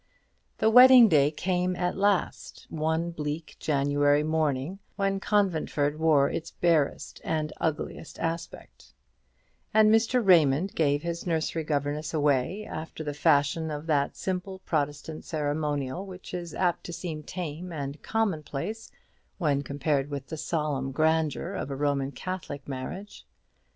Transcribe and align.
The 0.57 0.71
wedding 0.71 1.09
day 1.09 1.29
came 1.29 1.75
at 1.75 1.95
last, 1.95 2.65
one 2.71 3.11
bleak 3.11 3.55
January 3.59 4.23
morning, 4.23 4.79
when 4.95 5.19
Conventford 5.19 5.99
wore 5.99 6.27
its 6.27 6.49
barest 6.49 7.21
and 7.23 7.53
ugliest 7.61 8.17
aspect; 8.17 8.95
and 9.75 9.91
Mr. 9.93 10.25
Raymond 10.25 10.73
gave 10.73 11.03
his 11.03 11.27
nursery 11.27 11.63
governess 11.63 12.15
away, 12.15 12.65
after 12.65 13.03
the 13.03 13.13
fashion 13.13 13.69
of 13.69 13.85
that 13.85 14.17
simple 14.17 14.57
Protestant 14.65 15.23
ceremonial, 15.23 16.03
which 16.07 16.33
is 16.33 16.55
apt 16.55 16.83
to 16.85 16.93
seem 16.93 17.21
tame 17.21 17.71
and 17.71 18.01
commonplace 18.01 18.91
when 19.37 19.61
compared 19.61 20.09
with 20.09 20.25
the 20.29 20.35
solemn 20.37 20.91
grandeur 20.91 21.51
of 21.53 21.69
a 21.69 21.75
Roman 21.75 22.11
Catholic 22.11 22.67
marriage. 22.67 23.23